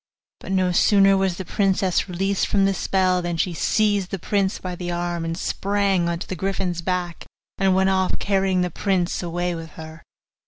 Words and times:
But 0.39 0.51
no 0.51 0.71
sooner 0.71 1.15
was 1.15 1.37
the 1.37 1.45
princess 1.45 2.09
released 2.09 2.47
from 2.47 2.65
the 2.65 2.73
spell, 2.73 3.21
than 3.21 3.37
she 3.37 3.53
seized 3.53 4.09
the 4.09 4.17
prince 4.17 4.57
by 4.57 4.73
the 4.75 4.89
arm 4.89 5.23
and 5.23 5.37
sprang 5.37 6.09
on 6.09 6.17
to 6.17 6.27
the 6.27 6.35
griffin's 6.35 6.81
back, 6.81 7.27
and 7.59 7.75
went 7.75 7.91
off 7.91 8.17
carrying 8.17 8.61
the 8.61 8.71
prince 8.71 9.21
away 9.21 9.53
with 9.53 9.69
her. 9.73 10.01